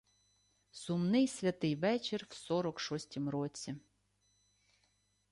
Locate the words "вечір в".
1.75-2.33